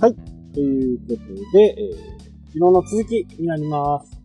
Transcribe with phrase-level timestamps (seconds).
[0.00, 0.14] はい。
[0.54, 1.96] ということで、えー、
[2.46, 4.18] 昨日の続きになります。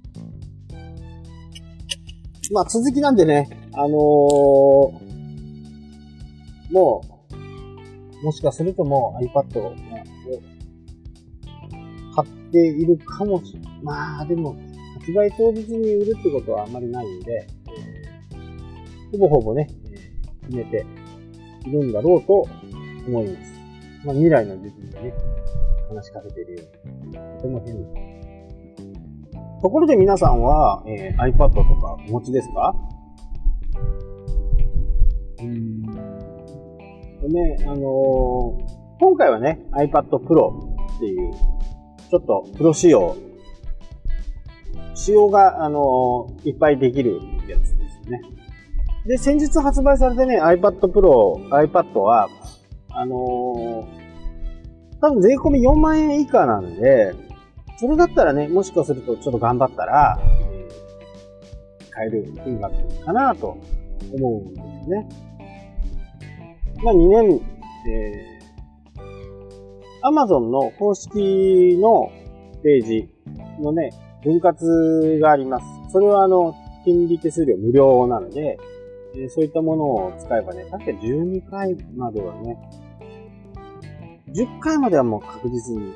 [2.54, 3.94] まあ、続きなんでね、あのー、
[6.72, 7.02] も
[8.22, 9.76] う、もしかするともう iPad を
[12.16, 13.80] 買っているかもしれない。
[13.84, 14.56] まあ、でも、
[14.98, 17.48] 発売当日に売るってことはあまりないんで、
[19.12, 19.68] ほぼほぼね、
[20.44, 20.86] 決めて
[21.66, 22.48] いるんだろうと
[23.10, 23.52] 思います。
[24.06, 25.14] まあ、未来の自分にね、
[25.90, 26.62] 話しかけているよ
[27.04, 27.88] うに、とても変な。
[29.62, 32.76] ところで皆さんは、えー、iPad とかお持ちですか？
[35.40, 35.82] うーん。
[37.22, 37.80] でね、あのー、
[39.00, 41.34] 今回はね、iPad Pro っていう、
[42.10, 43.16] ちょっとプロ仕様、
[44.94, 48.22] 仕様が、あのー、いっぱいできるやつですよね。
[49.08, 52.30] で、先日発売されてね、iPad Pro、iPad は、
[52.90, 53.95] あのー、
[55.02, 57.14] 多分税込み4万円以下なんで、
[57.78, 62.74] それだったらね、もしかするとちょっと頑張ったら、えー、買える金額
[63.06, 63.58] かなと
[64.14, 65.10] 思うんですね。
[66.84, 67.42] まあ2年、
[67.90, 72.12] えー、Amazon の公式の
[72.64, 73.10] ページ
[73.62, 73.92] のね、
[74.24, 75.66] 分割があります。
[75.92, 78.58] それはあの、金利手数料無料なので、
[79.16, 82.58] えー、そういったものを使えばね、確か12回まではね、
[84.36, 85.94] 10回まではもう確実に、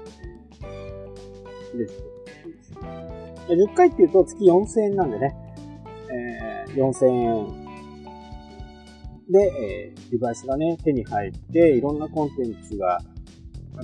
[1.78, 2.04] です。
[3.50, 5.36] 10回って言うと月4000円なんでね、
[6.68, 7.70] えー、4000円
[9.30, 13.00] で、えー、デバイスがね、手に入って、いろんなコンテンツが、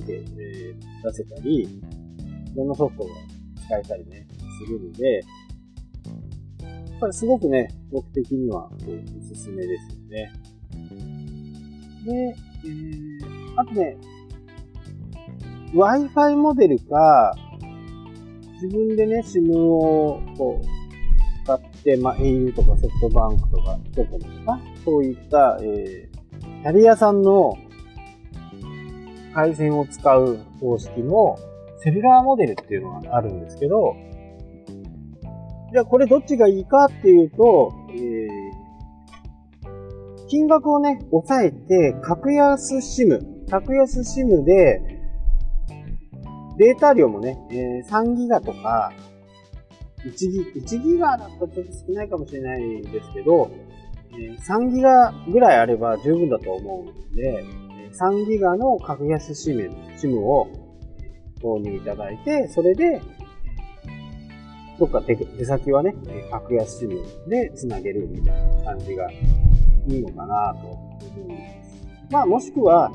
[0.00, 1.80] ー、出せたり、い
[2.56, 3.10] ろんなソフトが
[3.66, 4.26] 使えたりね、
[4.58, 8.78] するので、やっぱりすごくね、僕的にはお
[9.22, 10.32] すすめですよね。
[12.06, 13.96] で、えー、あとね、
[15.76, 17.34] Wi-Fi モデルか、
[18.54, 20.66] 自分でね、SIM をこう、
[21.44, 26.08] 使って、まあ、au とかソフトバンクとか、ドコモとか、そういった、えー、
[26.62, 27.58] キャリアさんの
[29.34, 31.36] 回線を使う方式の
[31.78, 33.96] セルラーモデルっていうのがあるんですけど、
[35.72, 38.28] じゃあこれどっちがいいかっていうと、えー、
[40.28, 44.95] 金額をね、抑えて、格安 SIM、格安 SIM で、
[46.56, 48.92] データ量もね、えー、3ギガとか、
[50.04, 53.50] 1ギ、1ギガだとちょっと少ないかもしれないですけど、
[54.12, 57.44] え、3ギガぐらいあれば十分だと思うので、
[57.92, 60.48] 3ギガの格安 SIM, SIM を
[61.42, 63.00] 購入いただいて、それで、
[64.78, 65.94] どっか出出先はね、
[66.30, 69.18] 格安 SIM で繋げるみたいな感じがい
[69.88, 71.86] いのかなと思います。
[72.10, 72.90] まあ、もしくは、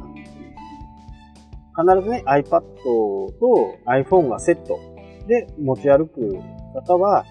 [1.78, 4.80] 必ずね、iPad と iPhone がセット
[5.28, 6.40] で持ち歩く
[6.74, 7.26] 方は、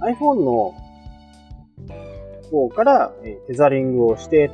[0.00, 0.74] iPhone の
[2.50, 3.12] 方から
[3.46, 4.50] テザリングをして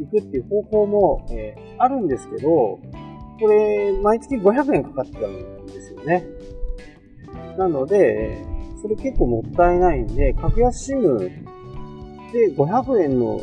[0.00, 2.78] いくっていう方法も、え、あるんですけど、
[3.40, 6.24] これ、毎月500円かかっちゃうんですよね。
[7.56, 8.36] なので、
[8.80, 11.18] それ結構もったいないんで、格安 SIM
[12.32, 13.40] で500円の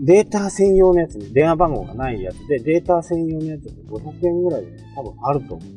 [0.00, 5.68] データ専用のやつね、電話番号がないやつで、データ専用のやつで500円ぐらいで、ね、多分あると思う。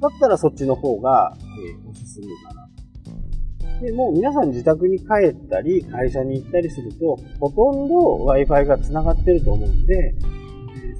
[0.00, 2.68] だったらそっちの方が、えー、おすすめかな。
[3.80, 10.14] で、もう皆さん自宅に帰ったり、会社に行ったりすると、ほとんど Wi-Fi が繋がってると思うんで、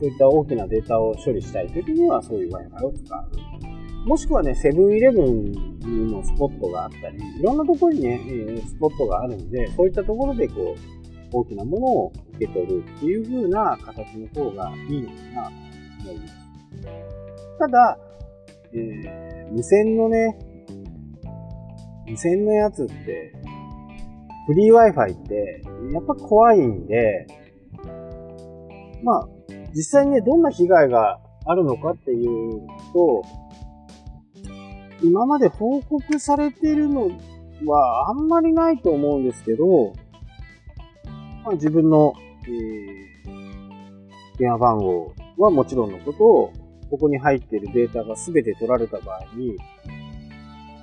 [0.01, 4.09] そういった大きなデータを処理したいときにはそういう Wi-Fi を使う。
[4.09, 10.98] もしくはね、セブンイレブンのスポットがあったり、いろんなところにね、スポットがあるんで、そういったところでこう、
[11.33, 15.51] 大きなものを受け取るっていう風な形の方がいいのかな
[16.05, 16.35] と思います。
[17.59, 17.99] ただ、
[18.73, 20.39] えー、無線のね、
[22.07, 23.33] 無線のやつって、
[24.47, 25.63] フリー Wi-Fi って
[25.93, 27.27] やっぱ怖いんで、
[29.03, 29.29] まあ、
[29.75, 33.23] 実際にね、どんな被害があるのかっていうと、
[35.03, 37.11] 今まで報告されてるの
[37.67, 39.93] はあんまりないと思うんですけど、
[41.49, 42.13] まあ、自分の、
[42.47, 46.53] えー、電話番号はもちろんのことを、
[46.91, 49.57] ここに入っているデータが全て取られた場合に、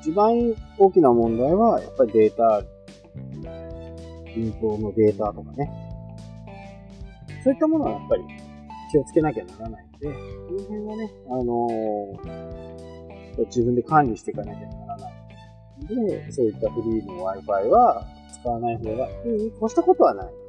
[0.01, 2.63] 一番大きな問題は、やっぱりデータ、
[4.33, 5.69] 銀行のデータとかね。
[7.43, 8.23] そういったものはやっぱり
[8.91, 10.13] 気をつけなきゃならないんで、こ
[10.51, 15.13] の辺はね、あのー、自分で管理していかなきゃならない。
[16.07, 18.03] で、そういったフリーの Wi-Fi は
[18.33, 20.44] 使わない方がいいに越したことはない。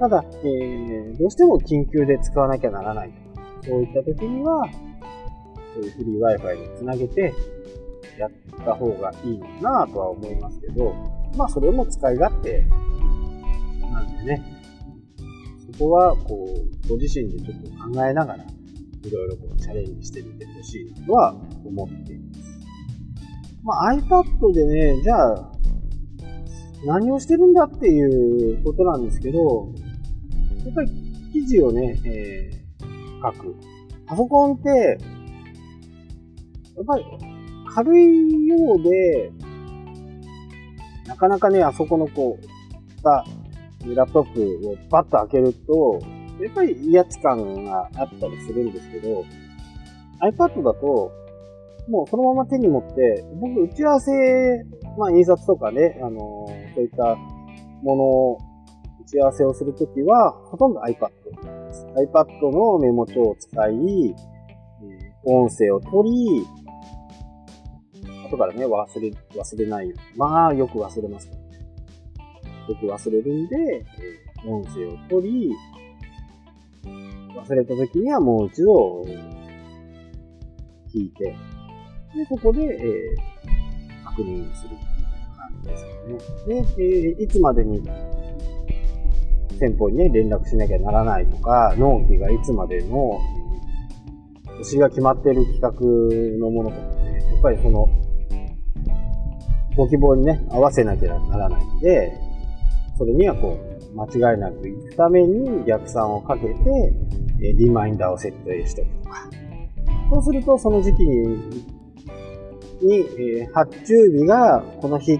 [0.00, 4.68] ただ、えー、どうしても緊急で使わなきゃならないとか、そういった時には、
[5.74, 7.34] そういうフリー Wi-Fi につなげて
[8.18, 8.30] やっ
[8.64, 10.94] た方がいいのかなとは思いますけど、
[11.36, 12.62] まあそれも使い勝手
[13.90, 14.60] なんでね、
[15.72, 16.48] そこはこ
[16.84, 21.34] う、ご自身でちょっと考えながら、いろいろこうチャレンジしてみてほしいなとは
[21.64, 22.40] 思っています。
[23.62, 25.52] まあ iPad でね、じゃあ、
[26.84, 29.72] 何をしてるんだっていうことなんですけど、
[30.64, 30.90] やっぱり
[31.32, 33.54] 記事をね、えー、書く。
[34.06, 34.98] パソコンって、
[36.76, 37.04] やっぱり
[37.74, 39.32] 軽いようで、
[41.06, 43.24] なかなかね、あそこのこう、た
[43.86, 46.00] ラップトップをパッと開けると、
[46.40, 49.24] やっぱり威圧感があったりするんですけど、
[50.20, 51.12] iPad だと、
[51.88, 54.12] もうそのまま手に持って、僕打ち合わせ、
[54.98, 56.47] まあ印刷とかね、あの、
[56.78, 57.16] そういった
[57.82, 58.38] ものを
[59.02, 61.86] 打ち合わせをするときは、ほとんど iPad です。
[61.86, 64.14] iPad のメモ帳を使い、
[65.24, 66.46] 音声を取り、
[68.30, 70.18] 後からね、忘れ、忘れないように。
[70.18, 71.48] まあ、よく忘れますからね。
[72.68, 73.84] よく忘れるんで、
[74.46, 75.52] 音声を取り、
[77.36, 79.02] 忘れた時にはもう一度、
[80.94, 81.24] 聞いて、
[82.14, 84.76] で、ここで、えー、確認する
[85.68, 87.14] ですよね。
[87.16, 87.82] で、いつまでに
[89.58, 93.18] 店舗にね、連絡しなきゃならないとか、納期がいつまでの、
[94.58, 95.70] 年が決まっている企画
[96.38, 97.88] のものとかね、やっぱりその、
[99.76, 102.12] ご希望にね、合わせなきゃならないんで、
[102.96, 103.56] それにはこ
[103.92, 106.92] う、間違いなく行くために逆算をかけて、
[107.38, 109.30] リマインダーを設定しておくとか。
[110.10, 111.28] そうすると、その時期に、
[112.82, 115.18] に、え、発注日がこの日。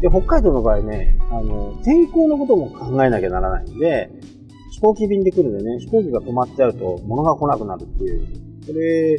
[0.00, 4.10] で、北海道の場合ね、あの、天候のことも考えなきゃならないんで、
[4.72, 8.26] 飛行機便で来るんでね、飛行機が止まっちゃうと物が来なくなるっていう。
[8.64, 9.16] それ、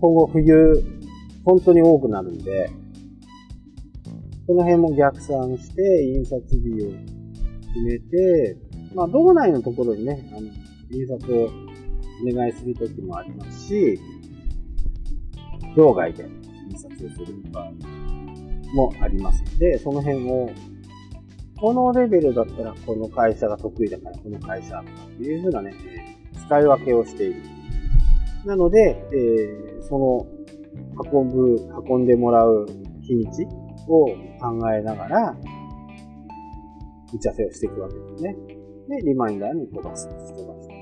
[0.00, 0.84] 今後冬、
[1.44, 2.70] 本当に多くなるんで、
[4.46, 6.90] この辺も逆算して、印刷日を
[7.72, 8.56] 決めて、
[8.94, 10.48] まあ、道内のところにね、あの、
[10.90, 13.98] 印刷をお願いするときもありますし、
[15.76, 16.28] 道外で
[16.70, 17.99] 印刷をする場合
[18.74, 20.50] もありますので、その辺を、
[21.60, 24.84] このレベルだったらこの会社が得意だからこの会社っ
[25.18, 25.74] ていうふうなね、
[26.46, 27.42] 使い分けをしている。
[28.46, 30.26] なので、えー、その
[31.12, 31.56] 運ぶ、
[31.88, 32.66] 運んでもらう
[33.02, 33.44] 日にち
[33.88, 34.06] を
[34.40, 35.36] 考えながら、
[37.12, 38.36] 打ち合わせをしていくわけですね。
[38.88, 40.74] で、リマインダーに飛ばす、飛ばして。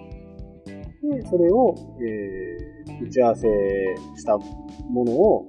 [1.02, 3.48] で、それを、えー、打ち合わせ
[4.16, 5.46] したものを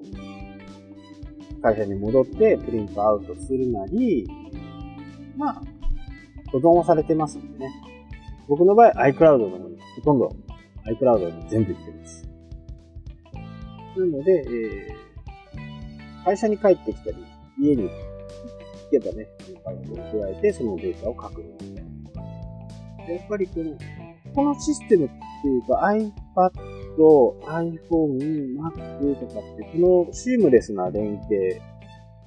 [1.62, 4.28] 会社に戻ってプリントアウトするなり、
[5.38, 5.62] まあ、
[6.52, 7.72] 保存はされてますんでね。
[8.48, 10.36] 僕の場合 iCloud の方に、ほとんど
[10.86, 12.30] iCloud に全部行ってます。
[13.98, 17.18] なので、えー、会社に帰ってきたり、
[17.60, 17.90] 家に行
[18.92, 19.28] けばね、
[19.64, 22.22] パソコンを加えて、そのデータを確認したりとか。
[23.12, 23.78] やっぱりこの、
[24.34, 25.10] このシステムっ
[25.42, 25.82] ていうか
[26.36, 31.62] iPad、と iPhone、Mac とかって、このシームレスな連携、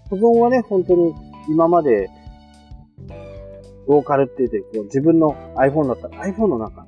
[0.09, 1.15] 保存はね、本当に
[1.51, 2.09] 今まで
[3.87, 6.87] ローカルって言って、こう自分の iPhone だったら iPhone の中、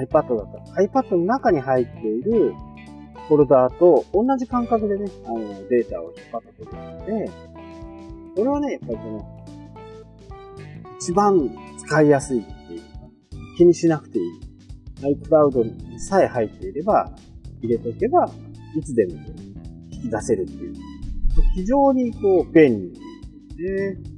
[0.00, 2.54] iPad だったら iPad の中に入っている
[3.28, 7.30] フォルダーと同じ感覚でね、あの、データを引っ張ってくるので、
[8.36, 9.46] これはね、やっぱりこの、
[11.00, 12.86] 一番使いやすいっていうか、
[13.56, 14.44] 気にしなくていい。
[15.02, 17.10] iCloud にさえ入っていれば、
[17.64, 18.30] 入れとけば、
[18.76, 19.12] いつでも
[19.90, 20.74] 引き出せるっていう。
[21.54, 22.92] 非常にこう、便利
[23.56, 24.14] ですね。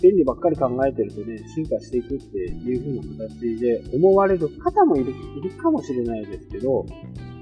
[0.00, 6.86] 便利ばっかり考えてるとね、進化していくっていう風な形で思われる方もいるいるかもしれないですけど、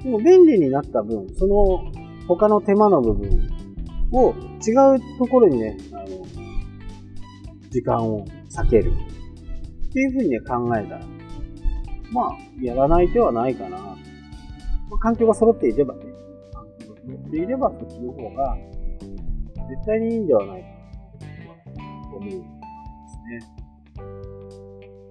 [0.03, 1.93] でも便利になった分、その
[2.27, 3.49] 他の手間の部分
[4.13, 4.35] を
[4.67, 6.25] 違うところにね、あの、
[7.71, 11.07] 時間を避けるっていう風に、ね、考えたら、
[12.11, 13.97] まあ、やらない手はないかな。
[14.95, 16.05] まあ、環境が揃っていればね、
[16.53, 18.57] 環境が揃っていればそっちの方が
[19.69, 20.69] 絶対にいいんではないか
[22.11, 23.55] と思うんですね。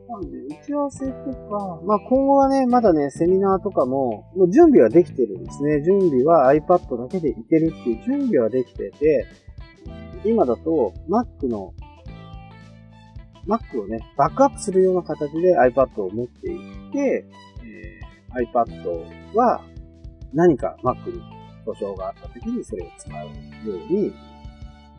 [0.08, 1.13] なんで、打ち合わせと
[1.50, 5.82] か、まあ今後はね、まだね、セミナーとかも、もう準備はできてるんですね。
[5.82, 9.28] 準備は iPad だけでいけるっていう準備はできてて、
[10.24, 11.74] 今だと Mac の、
[13.48, 17.25] Mac をね、バックアップするような形で iPad を持っていって、
[17.66, 19.62] えー、iPad は
[20.34, 21.22] 何か Mac に
[21.66, 24.13] 故障があった時にそれを使うように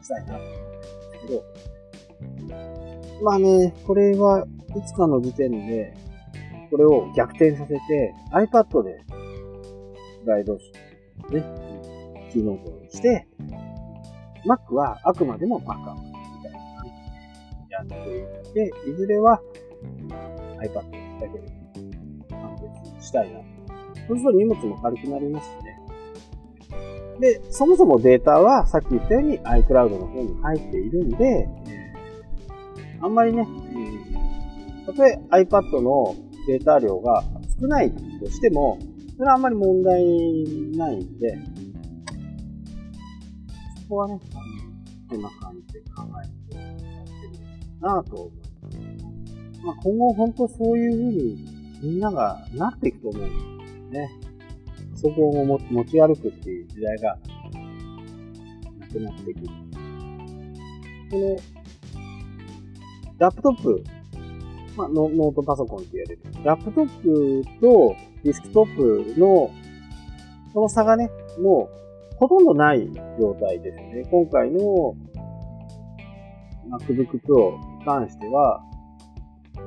[0.02, 5.94] したいなと思うんですけど、まあね、これはいつかの時点で、
[6.70, 9.00] これを逆転させて iPad で
[10.22, 10.78] スライドして、
[11.36, 11.44] ね、
[12.32, 13.26] キーノートにして、
[14.46, 16.12] Mac はあくまでもバカみ
[16.42, 16.92] たいなね、
[17.70, 19.40] やっていって、いずれは
[20.58, 21.48] iPad だけで
[22.30, 22.56] 完
[22.98, 23.53] 結したいなと。
[24.08, 25.78] そうすると荷物も軽くなりますしね。
[27.20, 31.48] で、そもそもデータはさっき言ったように iCloud の方に入っているんで、
[33.00, 33.46] あんまりね、
[34.86, 36.14] たとえ iPad の
[36.46, 37.22] データ量が
[37.60, 38.78] 少ないとしても、
[39.16, 40.02] それはあんまり問題
[40.76, 41.38] ないんで、
[43.82, 44.20] そこはね、
[45.08, 47.40] こんな感じで考えてやってる
[47.80, 49.04] なぁと思います。
[49.64, 54.10] まあ、今後本当そういう風にみんながなっていくと思うんですね。
[54.92, 57.18] パソコンを持ち歩くっていう時代が
[58.78, 59.46] なくなってくる。
[61.10, 61.36] この、
[63.18, 63.84] ラップトップ、
[64.76, 66.20] まあ、ノートパソコンって言われる。
[66.44, 69.50] ラップトップとディスクトップの、
[70.52, 71.10] この差がね、
[71.40, 72.88] もうほとんどない
[73.20, 74.08] 状態ですね。
[74.10, 74.94] 今回の
[76.70, 78.62] MacBook Pro に関しては、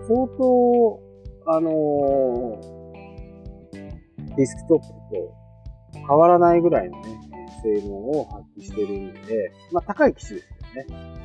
[0.07, 1.00] 相当、
[1.47, 2.76] あのー、
[4.38, 7.20] ディスクトップと変わらないぐらいのね、
[7.63, 11.17] 性能を発揮してるんで、まあ高い機種ですよね。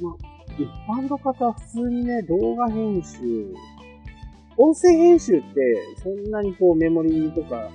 [0.00, 0.14] まあ、
[0.58, 3.54] 一般の方は普通にね、動画編集、
[4.56, 5.44] 音声編集って
[6.02, 7.70] そんなにこうメモリーとか、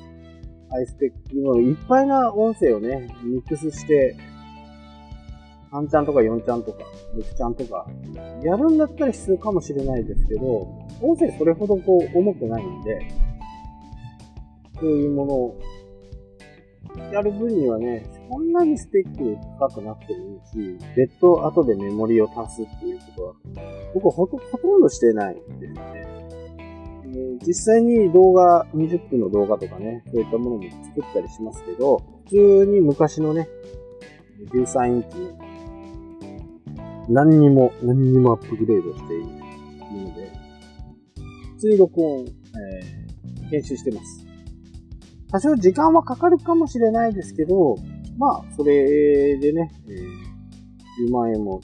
[0.74, 4.15] アイスペックのいっぱいな音声をね、ミックスして、
[5.72, 6.79] 3ちゃんとか4ちゃんとか、
[7.15, 7.86] 6ちゃんとか、
[8.43, 10.46] やるんだったら必要かもしれないですけど、
[11.01, 13.00] 音声それほどこう重くないんで、
[14.81, 15.61] そういうものを
[17.13, 23.33] やる分にはね、そんなにスペック高くなくてもいいし、別途後でメモリを足すっていうことは、
[23.93, 26.01] 僕はほとほとんどしてないんですね。
[27.45, 33.47] 実際に動画、20分の動画とかね、そういったものも作ったりしますけど、普通に昔のね、
[34.53, 35.07] 13インチ
[37.09, 39.25] 何にも、何にもアップグレードしている
[40.07, 40.31] ので、
[41.55, 44.30] 普通に録音、えー、編集してます。
[45.31, 47.75] 多少時間はかかるかもしれないですけど、
[48.17, 51.61] まあ、それでね、えー、10万円も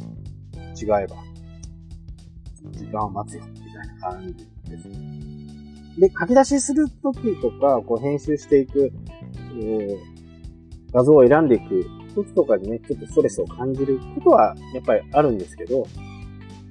[0.75, 1.17] 違えば、
[2.71, 5.17] 時間を待つよ、みたいな感じです。
[5.99, 8.91] で、書き出しするときとか、こう編集していく、
[9.61, 9.97] えー、
[10.93, 15.85] 画像を選んでいく時とかにね、ちょっとストレスを感じることは、やっぱりあるんですけど、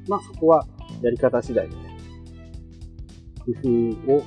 [0.09, 0.67] まあそこは
[1.03, 1.99] やり方次第でね、
[3.45, 3.53] 工
[4.07, 4.23] 夫を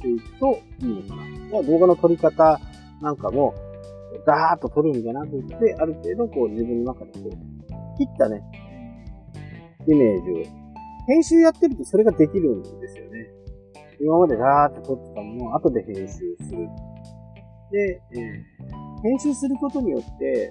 [0.00, 1.62] していくといいのかな。
[1.62, 2.58] 動画の撮り方
[3.02, 3.54] なんかも、
[4.26, 8.42] ダーッと撮るんじゃなくて、ある程度こう自分の中でこう、切ったね、
[9.86, 10.44] イメージを、
[11.06, 13.26] 編集やってるとそれができるんですよね。
[14.00, 16.68] 今までダーッと撮ってたものを後で編集する。
[17.70, 20.50] で、えー、編集することによって、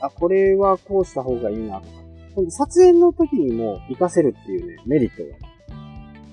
[0.00, 5.38] あ、これはこうした方がいいなとか、撮影の時にも活かせるっていうね、メリットが。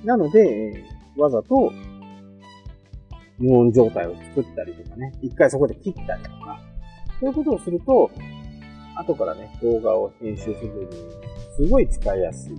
[0.03, 1.71] なので、えー、わざと
[3.37, 6.59] 無音状態を作ったりとかね、一回そこで切ったりとか、
[7.19, 8.11] そういうことをすると、
[8.95, 10.87] 後からね、動画を編集するとに、
[11.57, 12.55] すごい使いやすい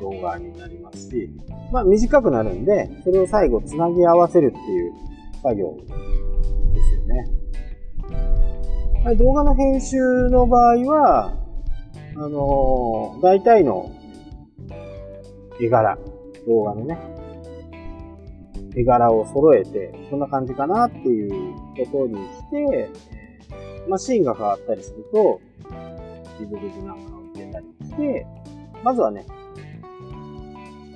[0.00, 1.30] 動画になりますし、
[1.72, 4.92] まあ短くなるんで、それを最後つなぎ合わせるっていう
[5.42, 5.76] 作業
[6.72, 7.26] ですよね。
[9.04, 9.98] はい、動画の編集
[10.30, 11.32] の場合は、
[12.16, 13.90] あのー、大体の
[15.60, 15.98] 絵柄、
[16.46, 16.98] 動画のね、
[18.76, 21.30] 絵柄を揃えて、こんな感じかなっていう
[21.90, 22.90] ことにして、
[23.88, 25.40] まあ、シーンが変わったりすると、
[26.38, 28.26] リブリブなんかを入れたりして、
[28.84, 29.24] まずはね、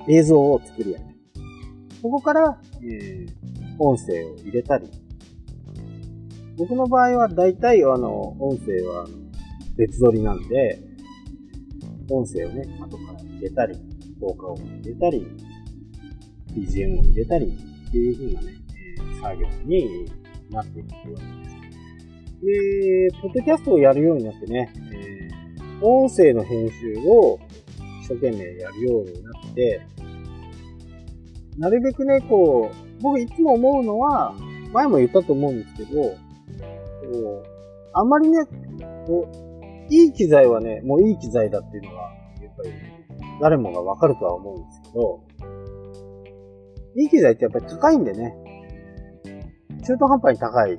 [0.07, 1.05] 映像を作り上げる。
[2.03, 3.29] ここから、えー、
[3.79, 4.87] 音声を入れたり。
[6.57, 9.07] 僕の場合は大体、あの、音声は
[9.75, 10.79] 別撮りなんで、
[12.11, 13.75] 音声をね、後から入れたり、
[14.19, 15.25] 効果を入れたり、
[16.53, 18.57] BGM を入れたり、っていう風なね、
[18.97, 20.05] えー、作業に
[20.49, 21.21] なっていくわけです。
[22.41, 27.37] で、ポッドキャストをやるようになってね、えー、音声の編集を
[28.01, 29.81] 一生懸命やるようになって、
[31.57, 34.33] なるべくね、こう、僕いつも思うのは、
[34.71, 36.17] 前も言ったと思うんですけど、こ
[37.43, 37.43] う
[37.93, 38.37] あんまりね、
[39.05, 41.97] こう、いい機材はね、もういい機材だっていうのが、
[42.41, 42.69] やっぱり
[43.41, 45.19] 誰もがわかるとは思うんですけど、
[46.95, 48.35] いい機材ってやっぱり高いんでね、
[49.85, 50.77] 中途半端に高い。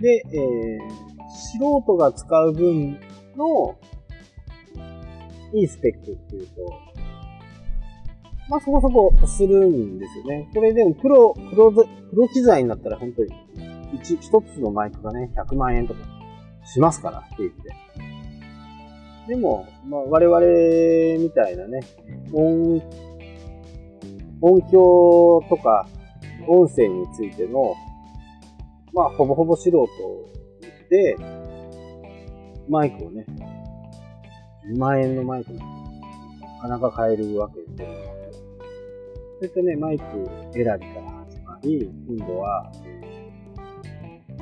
[0.00, 2.98] で、えー、素人が使う分
[3.36, 3.76] の
[5.52, 6.52] いいスペックっていうと、
[8.48, 10.48] まあそこそこするんですよね。
[10.54, 13.30] これでもプロ、プロ、プロ機材になったら本当に、
[13.94, 16.00] 一、一つのマイクがね、100万円とか
[16.64, 17.70] しますから、平気で。
[19.28, 21.80] でも、まあ我々みたいなね、
[22.32, 22.80] 音、
[24.40, 25.86] 音響とか
[26.46, 27.74] 音声についての、
[28.92, 29.86] まあほぼほぼ素人
[30.90, 31.16] で、
[32.68, 33.24] マイクをね、
[34.66, 35.60] 10万円のマイクな
[36.60, 37.88] かなか買えるわけですよ。
[39.38, 40.04] そうやってね、マイク
[40.52, 40.78] 選びから
[41.30, 42.72] 始まり、今度は、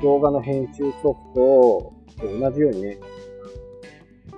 [0.01, 2.97] 動画の編集ソフトと同じようにね、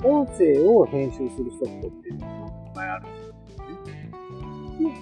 [0.04, 3.27] 音声を編集するソフトっていうのがいっぱいあるんです。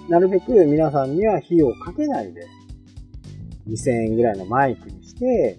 [0.08, 2.46] なるべく皆さんには費用をかけないで、
[3.68, 5.58] 2000円ぐらいのマイクにして、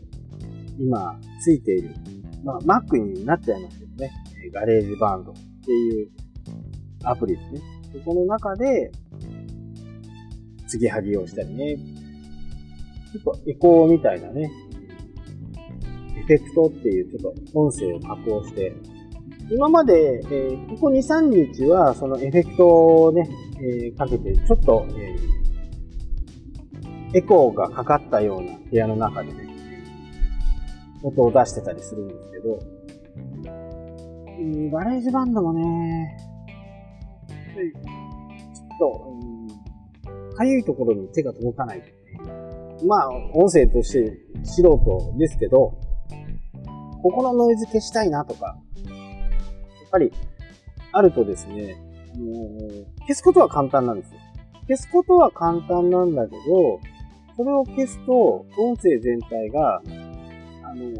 [0.80, 1.96] 今ついている、
[2.44, 4.12] まあ、Mac になっちゃいますけどね、
[4.54, 6.10] ガレージバンドっていう
[7.04, 7.62] アプリですね。
[7.94, 8.92] そこの中で、
[10.68, 11.78] 継ぎはぎをしたりね、
[13.14, 14.52] ちょっとエコーみたいなね、
[16.18, 18.74] エフェクトっていうちょっと音声を加工して、
[19.50, 23.30] 今まで、えー、ここ2、3日はそのエフェクトをね、
[23.62, 29.48] えー、かけて、ちょっと、えー、エコーがかかったような部屋の中でね、
[31.02, 32.60] 音を出してたりするんですけど、
[34.38, 36.18] うん、ガレージバンドもね、
[38.54, 38.78] ちょっ
[40.34, 41.82] と、かゆいところに手が届かない。
[42.86, 45.74] まあ、音声として素人ですけど、
[47.02, 48.58] ここのノイズ消したいなとか、
[49.98, 50.12] ぱり、
[50.92, 51.76] あるとですね、
[52.16, 54.20] もう消すことは簡単なんですよ。
[54.68, 56.80] 消すことは簡単なんだけど、
[57.36, 59.82] それを消すと、音声全体が、
[60.64, 60.94] あの、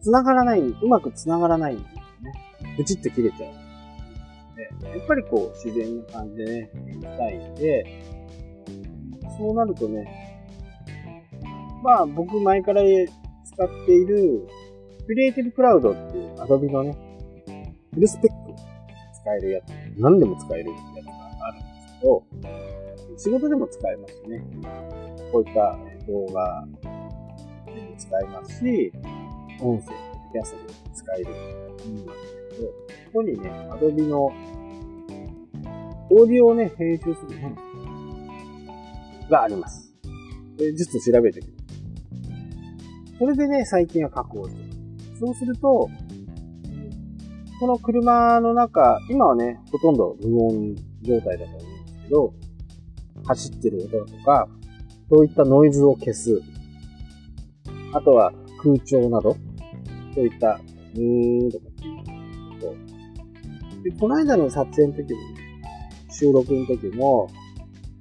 [0.00, 2.76] 繋がらない、うまく繋がらないんですね。
[2.76, 4.82] プチッと切れちゃう。
[4.82, 8.02] で、やっぱりこう、自然な感じでね、行きたいんで、
[9.38, 10.06] そうなるとね、
[11.82, 14.46] まあ僕前から使っている、
[15.06, 17.11] クリエイティブクラウドっていう Adobe のね、
[17.94, 18.54] フルスペック
[19.22, 22.24] 使えるやつ、何でも使えるやつがあるんですけど、
[23.18, 24.42] 仕事でも使えますね、
[25.30, 28.92] こういった動画でも使えますし、
[29.60, 29.92] 音声、
[30.32, 32.74] キャストでも使えるものなんですけど、こ
[33.12, 37.54] こにね、Adobe のオーディオをね、編集する本
[39.30, 39.92] があります。
[40.56, 41.52] で、ちょっと調べてみる。
[43.18, 44.68] それでね、最近は加工してる。
[45.20, 45.88] そうすると、
[47.62, 52.34] この車の中、今はね、ほとんど無音状態だと思うんですけど、
[53.24, 54.48] 走ってる音だとか、
[55.08, 56.42] そういったノイズを消す。
[57.92, 59.36] あとは空調など、
[60.12, 60.60] そういった、
[60.96, 61.90] うーんとかってい
[63.78, 63.84] う。
[63.84, 65.20] で、この間の撮影の時も、
[66.10, 67.28] 収録の時も、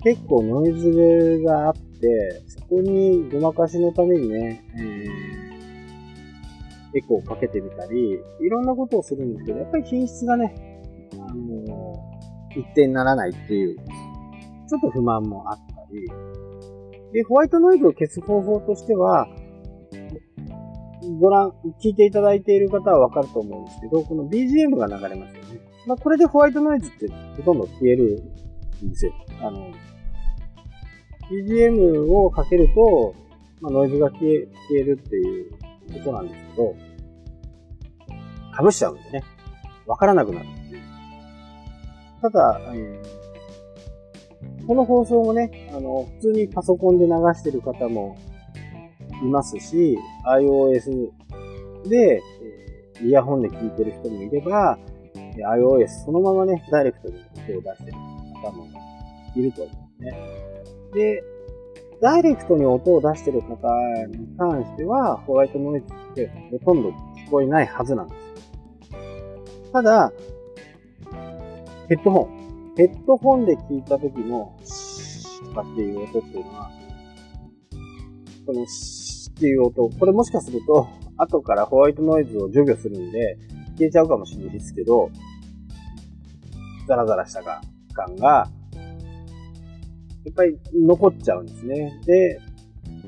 [0.04, 5.41] 結構ノイズがあって、そこにごまかしのためにね、えー、
[6.96, 10.82] エコーかけてみたり、いろんなことをするんですけど、やっぱり品質がね、
[11.14, 11.96] あの、
[12.56, 16.08] 一定にならないっていう、ちょっと不満もあったり、
[17.14, 19.28] で、ホワイトノイズを消す方法としては、
[21.20, 25.60] ご覧、聞いていただいている方はわかると思うんですけど、この BGM が流れますよね。
[25.88, 28.24] まあ、これでホワイトノイズってほとんど消える
[28.84, 29.14] んですよ。
[29.42, 29.72] あの、
[31.30, 33.16] BGM をかけると、
[33.62, 35.52] まあ、ノイズが消え、消えるっていう
[35.92, 36.76] ことなんですけど、
[38.54, 39.24] かぶしちゃうんでね。
[39.86, 40.48] わからなくなる。
[42.22, 48.16] ただ、えー、この放送もね、あの、普通にパソコンで流してる方も
[49.24, 51.10] いますし、iOS
[51.90, 52.22] で、
[52.98, 54.78] えー、イヤホンで聞いてる人もいれば、
[55.38, 57.16] iOS そのままね、ダイレクトに
[57.50, 57.98] 音を出してる
[58.44, 58.68] 方も
[59.36, 60.42] いると思うんですね。
[60.94, 61.24] で、
[62.02, 63.56] ダイレクトに音を出してる方
[64.08, 69.72] に関しては、ホワイトノイズってほとんど聞こえないはずなんです。
[69.72, 70.12] ただ、
[71.88, 72.74] ヘッドホン。
[72.76, 76.72] ヘッドホンで聞いた時の、シーとかっていう音っていうのは、
[78.48, 80.88] このシーっていう音、これもしかすると、
[81.18, 83.38] 後からホワイトノイズを除去するんで、
[83.78, 85.12] 消えちゃうかもしれないですけど、
[86.88, 87.44] ザラザラした
[87.94, 88.48] 感が、
[90.26, 92.00] やっぱり残っちゃうんですね。
[92.06, 92.40] で、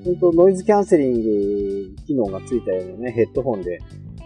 [0.04, 3.80] 本当ノイズキャンセリング機能がついたようなね、ヘッドホンで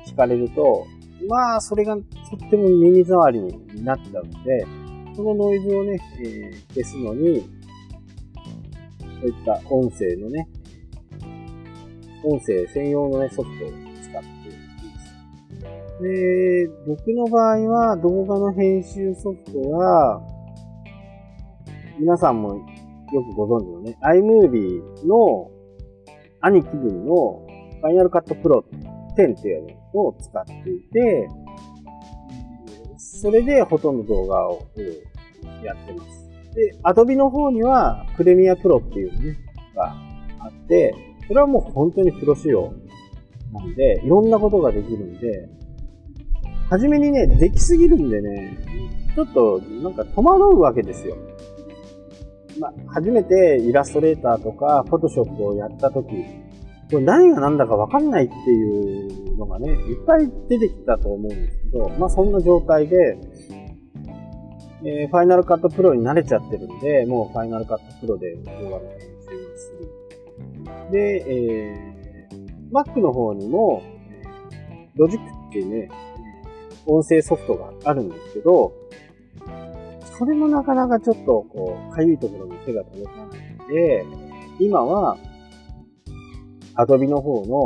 [0.08, 0.86] 聞かれると、
[1.28, 4.66] まあ、それがとっても耳障りになっちゃうので、
[5.16, 7.42] そのノイズをね、えー、消すのに、
[9.20, 10.48] そういった音声のね、
[12.24, 14.38] 音声専用のね、ソフトを使って
[16.02, 20.22] で、僕の場合は動画の編集ソフトは、
[22.00, 22.64] 皆さんも
[23.14, 25.50] よくご存知のね、iMovie の
[26.42, 27.46] 兄貴分の
[27.84, 28.64] Final Cut Pro
[29.18, 31.30] 10っていうのを使っていて、
[32.98, 34.68] それでほとんど動画を
[35.64, 36.30] やってます。
[36.54, 39.38] で、Adobe の方には Premiere Pro っていうね、
[39.76, 39.96] が
[40.40, 40.94] あって、
[41.28, 42.74] それはもう本当にプロ仕様
[43.54, 45.50] なんで、いろんなことができるんで、
[46.70, 48.58] はじめにね、できすぎるんでね、
[49.16, 51.16] ちょっとなんか戸惑うわけですよ。
[52.60, 56.10] まあ、初めてイラストレーターとか、フォトショップをやったとき、
[56.90, 63.18] これ何が何だかわかんないっていうのがね、いっぱい出てきたと思うんですけど、まあそんな状態で、
[64.86, 69.72] えー、ファイナルカットプロに慣れちゃってるんで、もうファイナルカットプロで動画の編集をす
[70.90, 70.92] る。
[70.92, 73.82] で、えー、Mac の方にも、
[74.96, 75.90] ロジックっていうね、
[76.86, 78.72] 音声ソフトがあるんですけど、
[80.18, 84.06] それもなかなかちょっと、こう、かゆいところに手が届かないので、
[84.60, 85.18] 今は、
[86.76, 87.58] アドビの方の、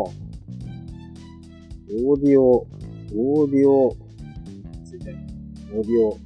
[2.03, 2.67] オーディオ、
[3.15, 3.95] オーディオ、
[4.85, 5.13] ついて
[5.73, 6.17] オーディオ、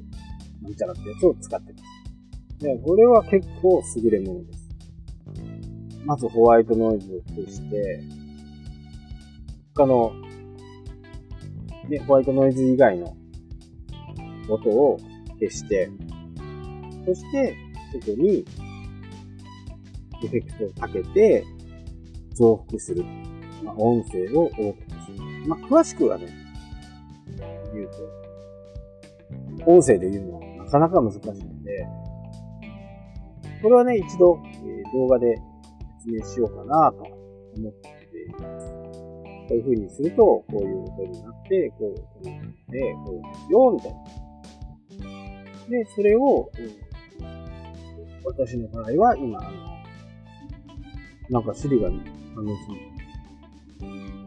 [0.62, 1.86] なんちゃらってやつを使ってます。
[2.64, 4.70] で、これは結構優れものです。
[6.06, 8.04] まずホワイトノイズを消して、
[9.76, 10.14] 他の、
[11.90, 13.16] ね、ホワイトノイズ以外の
[14.50, 14.98] 音を
[15.40, 15.90] 消して、
[17.06, 17.56] そして、
[17.94, 18.46] そこに、
[20.24, 21.46] エフェクトをかけて、
[22.34, 23.04] 増幅する。
[23.64, 25.48] まあ、音声を大きくする。
[25.48, 26.28] まあ、詳しくはね、
[27.74, 27.90] 言う
[29.66, 31.88] と、音声で言うのはなかなか難しいので、
[33.62, 35.36] これはね、一度、え、動画で
[36.00, 37.04] 説明しようかなと
[37.58, 38.74] 思っています。
[39.48, 43.98] こういう風にすると、こういう音になって、こう、こういう感じで、こうですよ、みたいな。
[45.70, 46.52] で、それを、
[48.26, 49.50] 私の場合は今、あの、
[51.30, 52.54] なんかシリが反応す。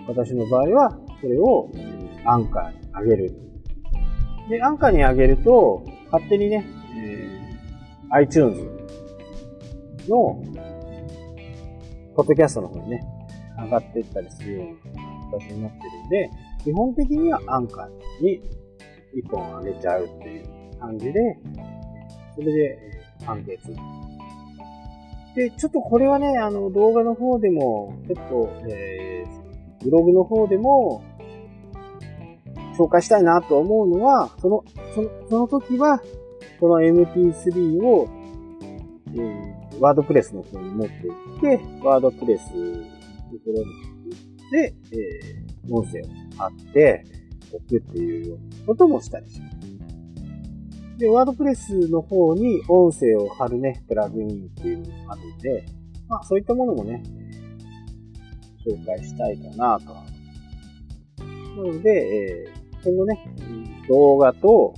[0.07, 1.69] 私の場合は、それを
[2.25, 3.33] アンカーに上げる。
[4.49, 6.65] で、アンカーに上げると、勝手にね、
[6.97, 8.59] えー、iTunes
[10.09, 10.43] の、
[12.15, 13.01] ポッドキャストの方にね、
[13.59, 16.31] 上がっていったりするような形になってるんで、
[16.65, 18.41] 基本的にはアンカーに
[19.15, 21.39] 一本上げちゃうっていう感じで、
[22.37, 23.75] それで完結
[25.35, 31.03] で、ちょっとこれはね、あの、動画の方でも、ちょっと、えー、ブログの方でも、
[32.79, 36.01] 紹介したいなと思うのは、その、その、その時は、
[36.61, 38.09] この MP3 を、
[39.15, 42.91] えー、ワードプレスの方に持っていって、ワードプレスのと
[43.45, 43.89] ころに
[44.51, 46.05] で、えー、音声を
[46.37, 47.05] 貼って
[47.53, 49.58] おくっていうようなこともしたりします。
[50.99, 55.65] で、ワードプレスの方に音声を貼るね、プラグインっていうのがあるんで、
[56.09, 57.03] まあそういったものもね、
[58.67, 59.95] 紹介したいかなと。
[61.25, 63.19] なので、えー、今後ね、
[63.89, 64.75] 動画と、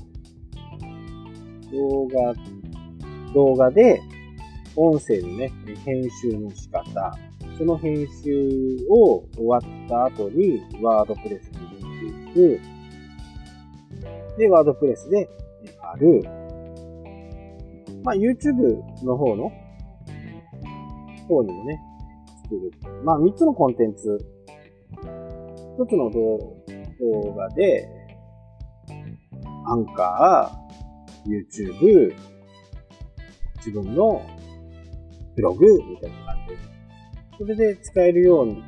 [1.73, 2.35] 動画、
[3.33, 4.03] 動画で、
[4.77, 5.51] 音声のね、
[5.85, 7.19] 編集の仕方、
[7.57, 12.61] その編集を終わった後に、ワードプレスに入れていく。
[14.39, 15.29] で、ワードプレスで
[15.93, 16.23] ある、
[18.05, 19.51] まあ、YouTube の方の、
[21.29, 21.81] 方にもね、
[22.43, 22.73] 作る。
[23.05, 24.19] まあ、3つのコンテンツ。
[25.79, 27.89] 1つの動画で、
[29.67, 32.15] アンカー、YouTube、
[33.59, 34.23] 自分の
[35.37, 36.59] ブログみたいな感じで、
[37.39, 38.63] それで使えるように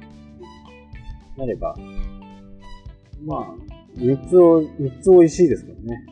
[1.37, 1.75] なれば、
[3.25, 3.47] まあ、
[3.97, 6.12] 3つを、3つ美味しいですけどね。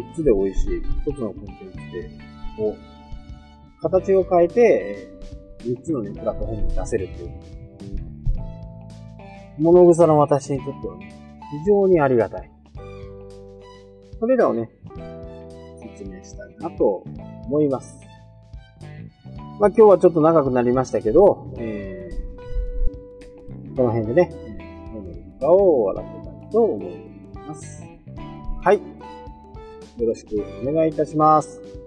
[0.00, 2.10] 3つで美味しい、1つのコンテンツで、
[2.58, 2.76] を、
[3.82, 5.08] 形を変えて、
[5.58, 7.30] 3つのね、プラットフォームに出せるっていう。
[9.58, 11.14] 物草の私にとってはね、
[11.64, 12.50] 非常にありがたい。
[14.18, 14.70] それらをね、
[15.96, 17.04] 説明したいなと
[17.46, 18.00] 思います。
[19.58, 24.30] まあ今日はちょっと長くなりましたけど、えー、この辺でね、
[24.92, 26.96] 本の動画を終わらせたいと思い
[27.46, 27.84] ます。
[28.62, 28.89] はい。
[30.00, 31.79] よろしくお願いいたします。